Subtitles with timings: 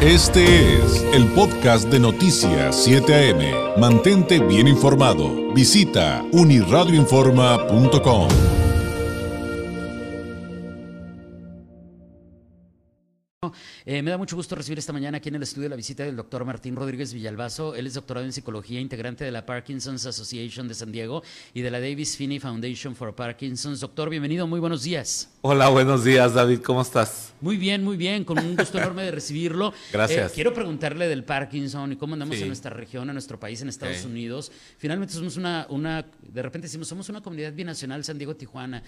[0.00, 3.80] Este es el podcast de Noticias 7 AM.
[3.80, 5.52] Mantente bien informado.
[5.52, 8.28] Visita uniradioinforma.com.
[13.84, 16.14] Eh, me da mucho gusto recibir esta mañana aquí en el estudio la visita del
[16.14, 17.74] doctor Martín Rodríguez Villalbazo.
[17.74, 21.24] Él es doctorado en psicología, integrante de la Parkinson's Association de San Diego
[21.54, 23.80] y de la Davis Finney Foundation for Parkinson's.
[23.80, 25.30] Doctor, bienvenido, muy buenos días.
[25.40, 27.27] Hola, buenos días, David, ¿cómo estás?
[27.40, 29.72] Muy bien, muy bien, con un gusto enorme de recibirlo.
[29.92, 30.30] Gracias.
[30.32, 33.68] Eh, quiero preguntarle del Parkinson y cómo andamos en nuestra región, en nuestro país, en
[33.68, 34.04] Estados.
[34.04, 34.50] Unidos.
[34.78, 38.82] Finalmente somos una, una, de repente decimos, somos una comunidad binacional, San Diego, Tijuana.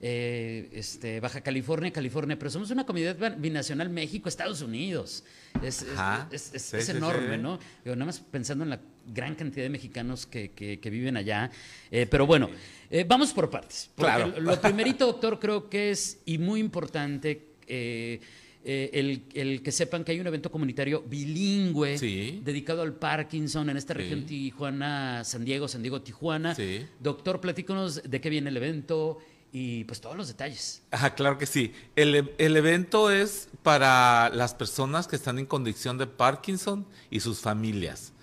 [0.00, 5.24] eh, este, Baja California, California, pero somos una comunidad binacional México, Estados Unidos.
[5.62, 6.28] Es, es- Ajá.
[6.30, 7.42] es- es- Sí, es sí, enorme, sí.
[7.42, 7.58] ¿no?
[7.84, 11.50] Digo, nada más pensando en la gran cantidad de mexicanos que, que- que viven allá.
[11.90, 12.50] Eh, pero bueno,
[12.90, 13.90] eh, vamos por partes.
[13.96, 14.34] Claro.
[14.40, 18.20] Lo primerito, doctor, creo que es, y muy importante, eh,
[18.66, 22.40] eh, el, el que sepan que hay un evento comunitario bilingüe Sí.
[22.42, 23.98] dedicado al Parkinson en esta Sí.
[23.98, 26.54] región Tijuana, San Diego, San Diego, Tijuana.
[26.54, 26.86] Sí.
[27.00, 29.18] Doctor, platícanos de qué viene el evento
[29.52, 30.82] y pues todos los detalles.
[30.90, 31.72] Ajá, claro que sí.
[31.94, 37.40] El, el evento es para las personas que están en condición de Parkinson y sus
[37.40, 38.13] familias.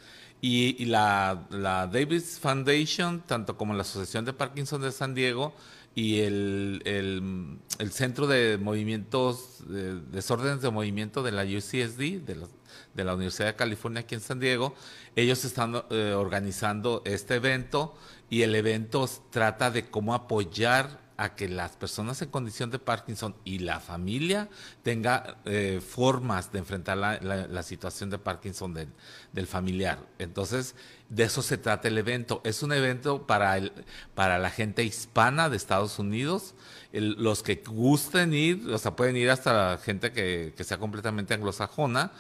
[0.42, 5.54] Y, y la, la Davis Foundation, tanto como la Asociación de Parkinson de San Diego
[5.94, 12.48] y el, el- Centro de Movimientos, de Desórdenes de Movimiento de la UCSD, de la,
[12.94, 14.74] de la Universidad de California aquí en San Diego,
[15.16, 17.96] ellos están eh, organizando este evento
[18.30, 23.36] y el evento trata de cómo apoyar a que las personas en condición de Parkinson
[23.46, 24.50] y la familia
[24.82, 30.00] tenga eh, formas de enfrentar la, situación de Parkinson del, familiar.
[30.18, 30.74] Entonces,
[31.10, 32.42] de eso se trata el evento.
[32.44, 33.72] Es un evento para, el,
[34.16, 36.56] para la gente hispana de Estados Unidos.
[36.92, 42.14] Los que gusten ir, o sea, pueden ir hasta la gente que, sea completamente anglosajona,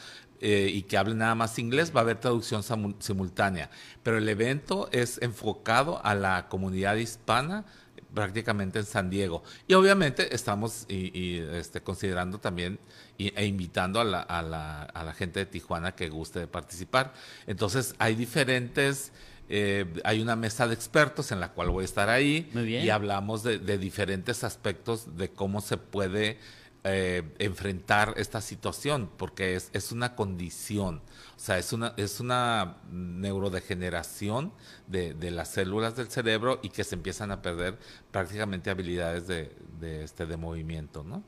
[0.43, 2.63] eh, y que hable nada más inglés, va a haber traducción
[2.99, 3.71] simultánea.
[4.03, 7.65] Pero el evento es enfocado a la comunidad hispana
[8.13, 9.43] prácticamente en San Diego.
[9.67, 12.79] Y obviamente estamos y, y, este, considerando también
[13.17, 16.47] y- e invitando a la, a, la, a la gente de Tijuana que guste de
[16.47, 17.13] participar.
[17.47, 19.11] Entonces hay diferentes...
[19.53, 22.85] eh, hay una mesa de expertos en la cual voy a estar ahí Muy bien.
[22.85, 26.37] y hablamos de, de diferentes aspectos de cómo se puede
[26.83, 31.01] eh, enfrentar esta situación, porque es, es una condición,
[31.35, 34.51] o sea, es una, es una neurodegeneración
[34.87, 37.77] de, de las células del cerebro y que se empiezan a perder
[38.11, 41.23] prácticamente habilidades de, de, este, de movimiento, ¿no?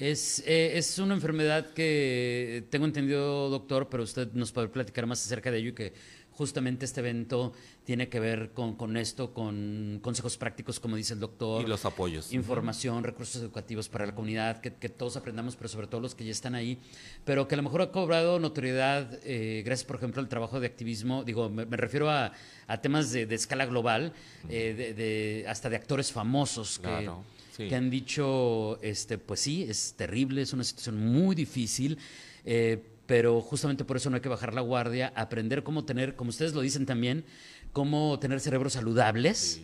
[0.00, 5.24] Es, eh, es una enfermedad que tengo entendido, doctor, pero usted nos puede platicar más
[5.24, 5.92] acerca de ello y que
[6.32, 7.52] justamente este evento
[7.84, 11.62] tiene que ver con, con esto, con consejos prácticos, como dice el doctor.
[11.62, 12.32] Y los apoyos.
[12.32, 16.24] Información, recursos educativos para la comunidad, que, que todos aprendamos, pero sobre todo los que
[16.24, 16.78] ya están ahí,
[17.26, 20.66] pero que a lo mejor ha cobrado notoriedad eh, gracias, por ejemplo, al trabajo de
[20.66, 22.32] activismo, digo, me, me refiero a,
[22.66, 24.14] a temas de, de escala global,
[24.48, 27.22] eh, de, de- hasta de actores famosos que, Claro,
[27.64, 27.68] sí.
[27.68, 31.98] que han dicho, este, pues sí, es terrible, es una situación muy difícil,
[32.44, 36.30] eh, pero justamente por eso no hay que bajar la guardia, aprender cómo tener, como
[36.30, 37.24] ustedes lo dicen también,
[37.72, 39.60] cómo tener cerebros saludables.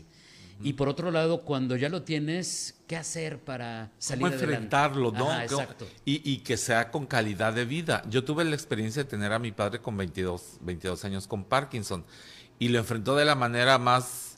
[0.62, 4.54] Y por otro lado, cuando ya lo tienes, ¿qué hacer para salir ¿Cómo adelante?
[4.54, 5.30] enfrentarlo, no?
[5.30, 5.86] Ajá, ¿Cómo- exacto.
[6.06, 8.02] Y, y que sea con calidad de vida.
[8.08, 12.06] Yo tuve la experiencia de tener a mi padre con 22, 22 años con Parkinson
[12.58, 14.35] y lo enfrentó de la manera más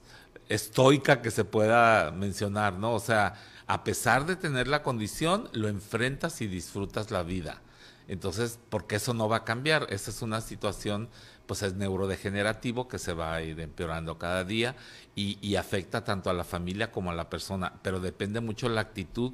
[0.49, 2.95] estoica que se pueda mencionar, ¿no?
[2.95, 3.35] O sea,
[3.67, 7.61] a pesar de tener la condición, lo enfrentas y disfrutas la vida.
[8.09, 11.11] Entonces, porque eso no va a cambiar, esa es una situación,
[11.47, 14.77] pues es neurodegenerativo que se va a ir empeorando cada día
[15.15, 18.81] y, y afecta tanto a la familia como a la persona, pero depende mucho la
[18.81, 19.33] actitud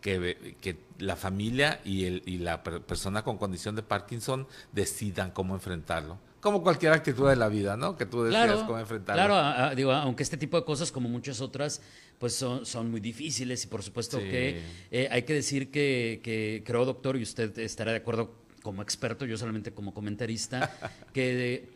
[0.00, 5.54] que, la familia y, el, y la per- persona con condición de Parkinson decidan cómo
[5.54, 6.18] enfrentarlo.
[6.42, 7.96] Como cualquier actitud de la vida, ¿no?
[7.96, 9.16] Que tú decidas Claro, cómo enfrentarlo.
[9.20, 11.80] claro a- a- digo, aunque este tipo de cosas, como muchas otras,
[12.18, 14.24] pues son, son muy difíciles y por supuesto Sí.
[14.28, 14.60] que
[14.90, 19.24] eh, hay que decir que, que creo, doctor, y usted estará de acuerdo como experto,
[19.24, 20.68] yo solamente como comentarista,
[21.14, 21.68] que,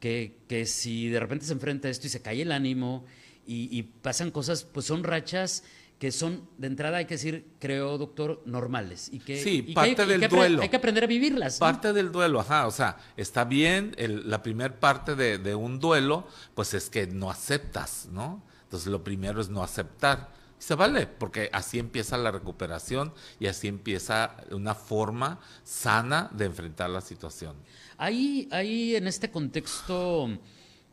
[0.00, 3.04] que, que si de repente se enfrenta a esto y se cae el ánimo
[3.46, 5.62] y, y pasan cosas, pues son rachas
[5.98, 9.08] que son, de entrada hay que decir, creo, doctor, normales.
[9.12, 10.62] Y que, Sí, y que parte hay, y del que duelo.
[10.62, 11.54] Hay que aprender a vivirlas.
[11.54, 11.58] ¿no?
[11.66, 15.80] Parte del duelo, ajá, o sea, está bien, el- la primer parte de, de un
[15.80, 18.44] duelo, pues es que no aceptas, ¿no?
[18.62, 20.30] Entonces lo primero es no aceptar.
[20.60, 26.44] Y se vale, porque así empieza la recuperación y así empieza una forma sana de
[26.44, 27.56] enfrentar la situación.
[27.96, 30.28] ¿Hay, hay en este contexto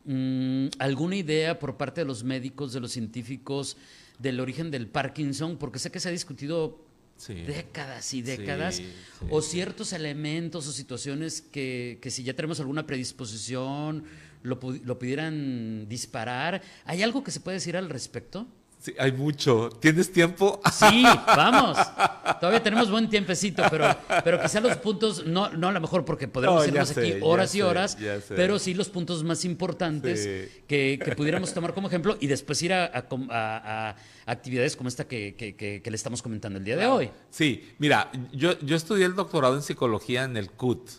[0.04, 3.76] mm, alguna idea por parte de los médicos, de los científicos,
[4.18, 5.56] del origen del Parkinson?
[5.56, 6.84] Porque sé que se ha discutido
[7.28, 8.82] décadas y décadas,
[9.30, 14.04] o ciertos elementos o situaciones que, que, si ya tenemos alguna predisposición,
[14.42, 16.62] lo, lo pudieran disparar.
[16.84, 18.46] ¿Hay algo que se puede decir al respecto?
[18.86, 19.68] Sí, hay mucho.
[19.80, 20.60] ¿Tienes tiempo?
[20.72, 21.76] Sí, vamos.
[22.38, 26.28] Todavía tenemos buen tiempecito, pero, pero quizá los puntos, no, no a lo mejor porque
[26.28, 27.98] podemos irnos aquí horas y horas,
[28.28, 30.24] pero sí los puntos más importantes
[30.68, 35.34] que, que, pudiéramos tomar como ejemplo y después ir a, a, actividades como esta que,
[35.34, 37.10] que, le estamos comentando el día de hoy.
[37.28, 40.90] Sí, mira, yo, yo estudié el doctorado en psicología en el CUT.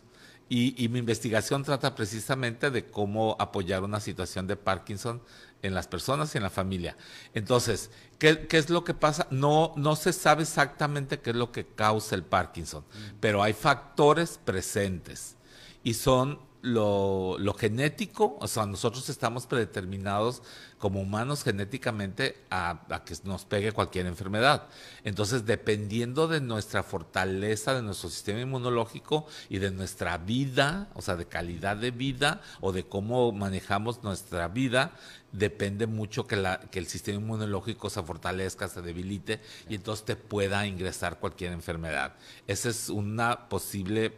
[0.50, 5.22] Y, y mi investigación trata precisamente de cómo apoyar una situación de Parkinson
[5.62, 6.98] en las personas y en la familia.
[7.34, 9.28] Entonces, ¿qué, es lo que pasa?
[9.32, 12.84] No, no se sabe exactamente qué es lo que causa el Parkinson,
[13.20, 15.36] pero hay factores presentes
[15.84, 20.42] y son lo, genético, o sea, nosotros estamos predeterminados
[20.78, 24.68] como humanos genéticamente a, a, que nos pegue cualquier enfermedad.
[25.04, 31.16] Entonces, dependiendo de nuestra fortaleza, de nuestro sistema inmunológico y de nuestra vida, o sea,
[31.16, 34.94] de calidad de vida o de cómo manejamos nuestra vida,
[35.32, 40.16] depende mucho que, la, que el sistema inmunológico se fortalezca, se debilite y entonces te
[40.16, 42.16] pueda ingresar cualquier enfermedad.
[42.48, 44.14] Esa es una posible,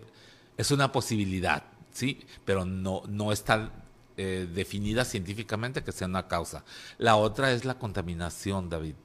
[0.57, 2.25] es una posibilidad, ¿sí?
[2.45, 3.71] Pero no, no está
[4.18, 6.65] eh, definida científicamente que sea una causa.
[6.97, 8.95] La otra es la contaminación, David.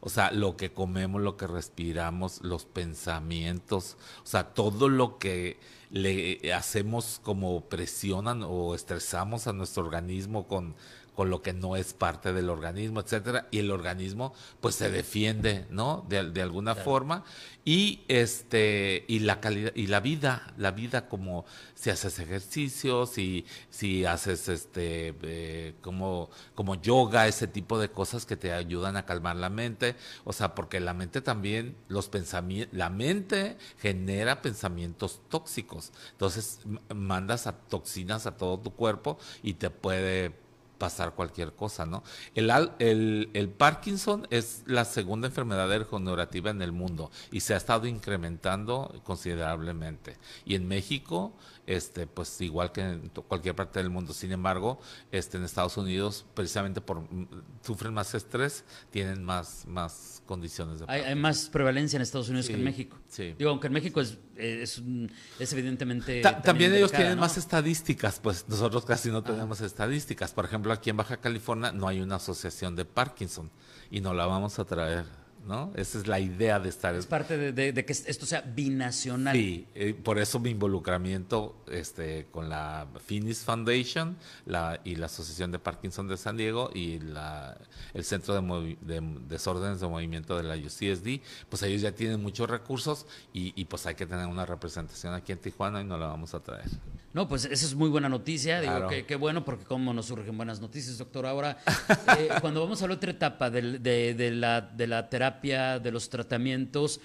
[0.00, 5.58] O sea, lo que comemos, lo que respiramos, los pensamientos, o sea, todo lo que
[5.90, 10.74] le hacemos como presionan o estresamos a nuestro organismo con
[11.14, 15.66] con lo que no es parte del organismo, etcétera, y el organismo pues se defiende,
[15.70, 16.06] ¿no?
[16.08, 17.24] De, alguna forma.
[17.64, 23.44] Y este y la calidad y la vida, la vida como si haces ejercicios, si
[23.68, 29.04] si haces este eh, como como yoga, ese tipo de cosas que te ayudan a
[29.04, 35.20] calmar la mente, o sea, porque la mente también los pensamientos, la mente genera pensamientos
[35.28, 36.60] tóxicos, entonces
[36.94, 40.34] mandas a toxinas a todo tu cuerpo y te puede
[40.80, 42.02] pasar cualquier cosa, ¿no?
[42.34, 42.50] El,
[42.80, 47.86] el, el Parkinson es la segunda enfermedad degenerativa en el mundo y se ha estado
[47.86, 50.16] incrementando considerablemente.
[50.46, 51.34] Y en México
[51.66, 54.12] este, pues igual que en cualquier parte del mundo.
[54.12, 54.80] Sin embargo,
[55.12, 57.28] este, en Estados Unidos, precisamente por mm,
[57.62, 62.48] sufren más estrés, tienen más, más condiciones de hay, hay, más prevalencia en Estados Unidos
[62.48, 62.98] que en México.
[63.08, 63.34] Sí.
[63.38, 64.82] Digo, aunque en México es, es,
[65.38, 66.22] es evidentemente...
[66.42, 70.32] también, ellos tienen más estadísticas, pues nosotros casi no tenemos estadísticas.
[70.32, 73.50] Por ejemplo, aquí en Baja California no hay una asociación de Parkinson
[73.90, 75.72] y no la vamos a traer ¿no?
[75.74, 76.94] Esa es la idea de estar.
[76.94, 79.34] Es parte de, que esto sea binacional.
[79.34, 84.16] Sí, eh, por eso mi involucramiento este, con la Finis Foundation
[84.46, 87.56] la, y la Asociación de Parkinson de San Diego y la,
[87.94, 92.48] el Centro de, de, Desórdenes de Movimiento de la UCSD, pues ellos ya tienen muchos
[92.48, 96.06] recursos y, y pues hay que tener una representación aquí en Tijuana y no la
[96.06, 96.68] vamos a traer.
[97.12, 98.60] No, pues esa es muy buena noticia.
[98.60, 101.26] Digo, que qué bueno, porque como nos surgen buenas noticias, doctor.
[101.26, 101.58] Ahora,
[102.18, 103.62] eh, cuando vamos a la otra etapa de,
[104.32, 107.00] la, de la terapia, de los tratamientos,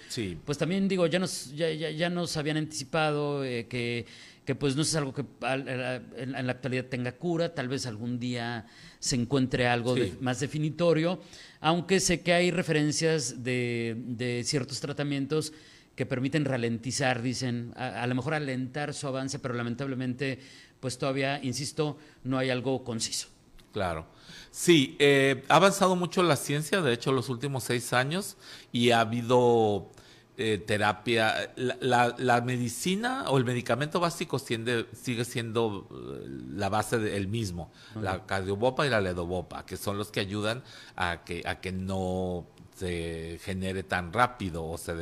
[0.46, 4.06] pues también digo, ya nos, ya, ya, nos habían anticipado eh, que,
[4.46, 8.66] que pues no es algo que en, la actualidad tenga cura, tal vez algún día
[9.00, 11.22] se encuentre algo más definitorio,
[11.62, 15.54] aunque sé que hay referencias de, de ciertos tratamientos
[15.96, 20.40] que permiten ralentizar, dicen, a, lo mejor alentar su avance, pero lamentablemente,
[20.80, 23.30] pues todavía, insisto, no hay algo conciso.
[23.76, 24.06] Claro.
[24.52, 28.38] Sí, eh, ha avanzado mucho la ciencia, de hecho, los últimos seis años,
[28.72, 29.92] y ha habido
[30.38, 31.54] eh, terapia.
[31.58, 37.70] La, medicina o el medicamento básico sigue siendo eh, la base del mismo,
[38.02, 40.64] la cardiobopa y la ledobopa, que son los que ayudan
[40.96, 44.94] a que, a que no se genere tan rápido o se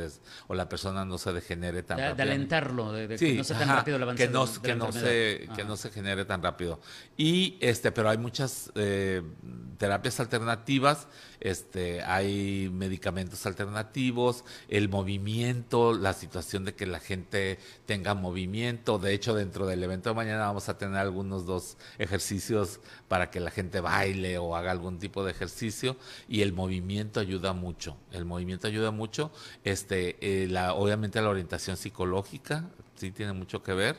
[0.46, 2.14] o la persona no se degenere tan rápido.
[2.14, 5.48] De alentarlo, de, que no sea tan rápido el avance que no, que no se
[5.56, 6.80] que no se genere tan rápido.
[7.16, 9.22] Y este, pero hay muchas eh,
[9.78, 11.08] terapias alternativas,
[11.40, 18.98] este, hay medicamentos alternativos, el movimiento, la situación de que la gente tenga movimiento.
[18.98, 23.40] De hecho, dentro del evento de mañana vamos a tener algunos dos ejercicios para que
[23.40, 25.96] la gente baile o haga algún tipo de ejercicio
[26.28, 27.63] y el movimiento ayuda mucho.
[28.12, 29.32] El movimiento ayuda mucho.
[29.64, 33.98] Este, eh, la, obviamente la orientación psicológica sí tiene mucho que ver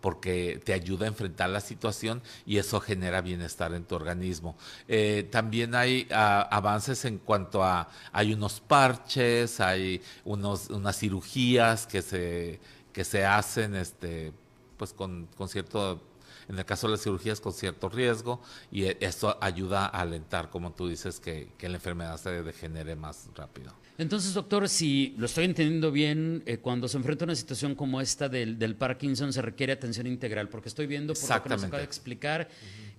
[0.00, 4.56] porque te ayuda a enfrentar la situación y eso genera bienestar en tu organismo.
[4.88, 11.86] Eh, también hay ah, avances en cuanto a, hay unos parches, hay unos, unas cirugías
[11.86, 12.60] que se,
[12.92, 14.32] que se hacen este,
[14.76, 16.00] pues con cierto
[16.48, 20.50] En el caso de las cirugías con cierto riesgo y e, esto ayuda a alentar,
[20.50, 23.72] como tú dices, que, que la enfermedad se degenere más rápido.
[23.98, 28.00] Entonces, doctor, si lo estoy entendiendo bien, eh, cuando se enfrenta a una situación como
[28.00, 31.64] esta del, del, Parkinson se requiere atención integral, porque estoy viendo por lo que nos
[31.64, 32.48] acaba de explicar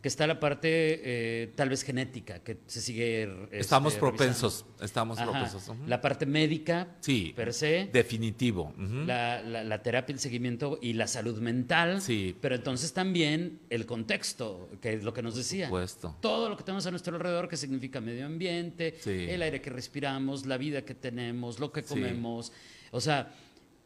[0.01, 3.23] que está la parte eh, tal vez genética, que se sigue.
[3.23, 5.71] Este, estamos propensos, estamos propensos.
[5.87, 7.89] La parte médica, sí, per se.
[7.91, 8.73] Definitivo.
[8.77, 12.01] la, la, terapia, el seguimiento y la salud mental.
[12.01, 12.35] Sí.
[12.39, 15.65] Pero entonces también el contexto, que es lo que nos decía.
[15.65, 16.15] Supuesto.
[16.21, 20.45] Todo lo que tenemos a nuestro alrededor, que significa medio ambiente, el aire que respiramos,
[20.45, 22.51] la vida que tenemos, lo que comemos.
[22.89, 23.31] O sea,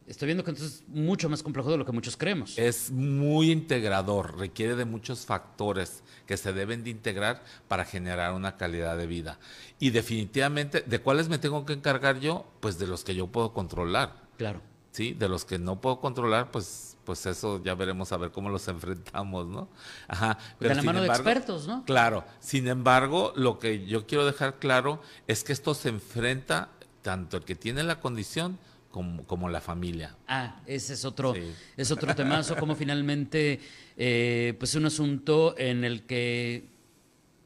[0.07, 2.57] Estoy viendo que entonces es mucho más complejo de lo que muchos creemos.
[2.57, 8.57] Es muy integrador, requiere de muchos factores que se deben de integrar para generar una
[8.57, 9.39] calidad de vida.
[9.79, 12.45] Y definitivamente, ¿de cuáles me tengo que encargar yo?
[12.59, 14.15] Pues de los que yo puedo controlar.
[14.37, 14.61] Claro.
[14.91, 18.49] Sí, de los que no puedo controlar, pues, pues eso ya veremos a ver cómo
[18.49, 19.69] los enfrentamos, ¿no?
[20.07, 20.37] Ajá.
[20.59, 21.85] Pero de la mano de expertos, ¿no?
[21.85, 22.25] Claro.
[22.39, 26.69] Sin embargo, lo que yo quiero dejar claro es que esto se enfrenta
[27.01, 28.57] tanto el que tiene la condición
[28.91, 30.15] como, la familia.
[30.27, 31.33] Ah, ese es otro,
[31.77, 33.59] es otro temazo, como finalmente,
[33.97, 36.65] eh, pues un asunto en el que,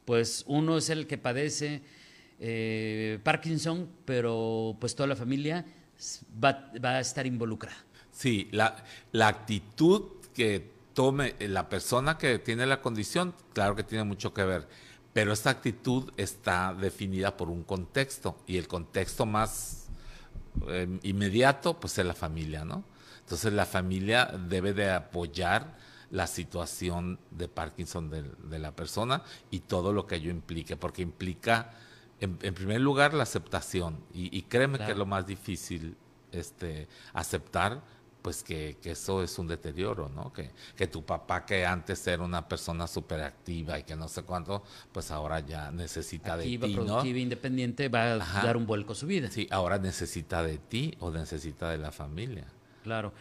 [0.04, 1.82] pues uno es el que padece
[2.40, 5.64] eh, Parkinson, pero pues toda la familia
[6.42, 7.76] va, a estar involucrada.
[8.12, 10.02] Sí, la, la actitud
[10.34, 14.66] que tome la persona que tiene la condición, claro que tiene mucho que ver,
[15.16, 19.86] pero esta actitud está definida por un contexto y el contexto más
[20.68, 22.84] Em, inmediato, pues es la familia, ¿no?
[23.20, 25.76] Entonces la familia debe de apoyar
[26.10, 31.72] la situación de Parkinson de, la persona y todo lo que ello implique, porque implica,
[32.20, 33.98] en, primer lugar, la aceptación.
[34.14, 35.96] Y, créeme que es lo más difícil
[36.32, 37.82] este, aceptar
[38.26, 40.32] pues que, eso es un deterioro, ¿no?
[40.32, 44.24] Que, que tu papá que antes era una persona súper activa y que no sé
[44.24, 48.96] cuánto, pues ahora ya necesita de ti, productiva, independiente, va a dar un vuelco a
[48.96, 49.30] su vida.
[49.30, 52.46] Sí, ahora necesita de ti o necesita de la familia.
[52.82, 53.12] Claro.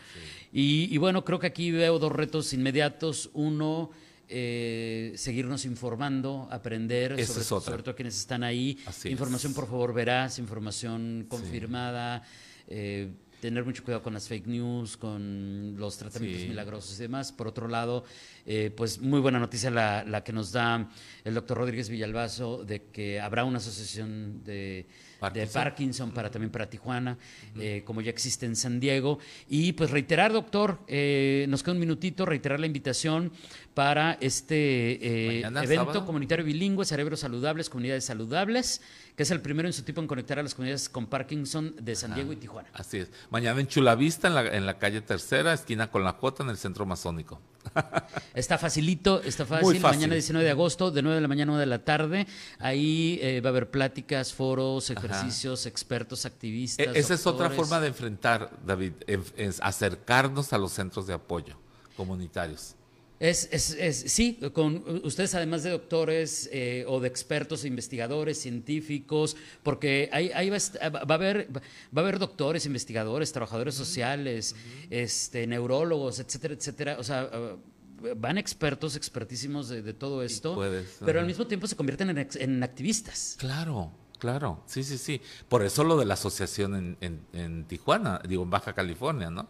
[0.52, 3.30] Y, bueno, creo que aquí veo dos retos inmediatos.
[3.36, 3.92] Uno,
[4.28, 8.80] eh, seguirnos informando, aprender, sobre, sobre, todo quienes están ahí.
[9.04, 12.24] información, por favor, veraz, información confirmada.
[12.68, 13.12] Eh,
[13.46, 17.32] tener mucho cuidado con las fake news, con los tratamientos milagrosos y demás.
[17.32, 18.04] Por otro lado,
[18.44, 20.90] eh, pues muy buena noticia la, la, que nos da
[21.24, 24.88] el doctor Rodríguez Villalbazo de que habrá una asociación de
[25.34, 27.18] de Parkinson para también para Tijuana,
[27.58, 29.20] eh, como ya existe en San Diego.
[29.50, 33.32] Y pues reiterar, doctor, eh, nos queda un minutito, reiterar la invitación
[33.74, 38.82] para este eh, evento comunitario bilingüe, Cerebros Saludables, Comunidades Saludables,
[39.16, 41.96] que es el primero en su tipo en conectar a las comunidades con Parkinson de
[41.96, 42.70] San Diego y Tijuana.
[42.74, 43.10] Así es.
[43.30, 46.58] Mañana en Chulavista, en la, en la calle Tercera, esquina con la J, en el
[46.58, 47.42] Centro Masónico.
[48.34, 49.80] Está facilito, está fácil.
[49.80, 52.28] Mañana 19 de agosto, de 9 de la mañana a 1 de la tarde.
[52.60, 56.88] Ahí eh, va a haber pláticas, foros, ejercicios, expertos, activistas.
[56.88, 61.58] E-, esa es otra forma de enfrentar, David, es acercarnos a los centros de apoyo
[61.96, 62.76] comunitarios.
[63.20, 69.38] Es, es, es, sí, con ustedes además de doctores eh, o de expertos, investigadores, científicos,
[69.64, 71.62] porque ahí, ahí va, a haber, va
[71.96, 74.56] a haber doctores, investigadores, trabajadores sociales,
[74.90, 76.98] este, neurólogos, etcétera, etcétera.
[77.00, 77.56] O sea, ah,
[78.18, 80.62] van expertos, expertísimos de, todo esto,
[81.04, 83.38] pero al mismo tiempo se convierten en, en, activistas.
[83.40, 85.22] Claro, claro, sí, sí, sí.
[85.48, 89.48] Por eso lo de la asociación en, en, en Tijuana, digo, en Baja California, ¿no?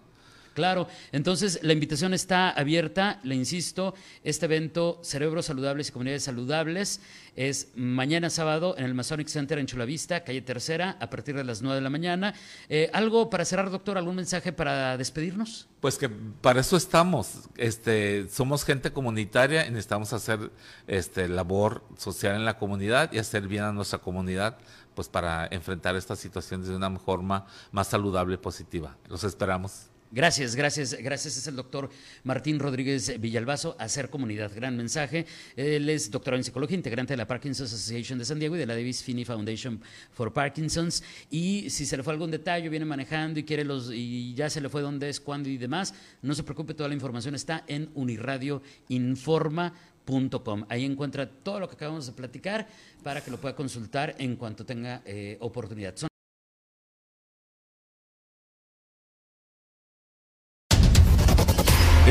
[0.55, 3.93] Claro, entonces la invitación está abierta, le insisto,
[4.23, 7.01] este evento Cerebros Saludables y Comunidades Saludables
[7.35, 11.61] es mañana sábado en el Masonic Center en Chulavista, calle Tercera, a partir de las
[11.61, 12.33] 9 de la mañana.
[12.69, 13.97] Eh, ¿Algo para cerrar, doctor?
[13.97, 15.67] ¿Algún mensaje para despedirnos?
[15.81, 17.49] Pues que para eso estamos.
[17.57, 20.51] Este, somos gente comunitaria y necesitamos hacer
[20.87, 24.57] este, labor social en la comunidad y hacer bien a nuestra comunidad
[24.95, 28.95] pues para enfrentar estas situaciones de una forma más saludable y positiva.
[29.09, 29.89] Los esperamos.
[30.15, 31.35] Gracias, gracias, gracias.
[31.35, 31.89] Es el doctor
[32.23, 34.49] Martín Rodríguez Villalbazo, Hacer Comunidad.
[34.55, 35.25] Gran mensaje.
[35.57, 38.65] Él es doctorado en psicología, integrante de la Parkinson's Association de San Diego y de
[38.65, 39.81] la Davis Finney Foundation
[40.13, 41.03] for Parkinson's.
[41.29, 44.61] Y si se le fue algún detalle, viene manejando y quiere los y ya se
[44.61, 47.89] le fue dónde es, cuándo y demás, no se preocupe, toda la información está en
[47.93, 50.65] uniradioinforma.com.
[50.69, 52.69] Ahí encuentra todo lo que acabamos de platicar
[53.03, 55.93] para que lo pueda consultar en cuanto tenga eh, oportunidad.